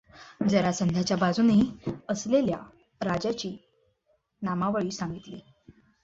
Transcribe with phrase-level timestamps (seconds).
[0.49, 1.59] जरासंधाच्या बाजूने
[2.09, 2.57] असलेल्या
[3.01, 3.55] राजांची
[4.41, 5.39] नामावळी सांगितली.